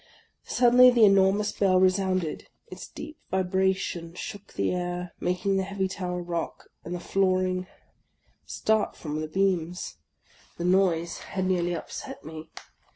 Suddenly 0.47 0.89
the 0.89 1.05
enormous 1.05 1.51
bell 1.51 1.79
resounded; 1.79 2.47
its 2.65 2.87
deep 2.87 3.19
vibration 3.29 4.15
shook 4.15 4.53
the 4.53 4.73
air, 4.73 5.13
making 5.19 5.57
the 5.57 5.63
heavy 5.63 5.87
tower 5.87 6.23
rock, 6.23 6.69
and 6.83 6.95
the 6.95 6.99
flooring 6.99 7.67
start 8.43 8.95
from 8.95 9.21
the 9.21 9.27
beams. 9.27 9.97
The 10.57 10.65
noise 10.65 11.19
had 11.19 11.45
nearly 11.45 11.75
upset 11.75 12.25
me. 12.25 12.49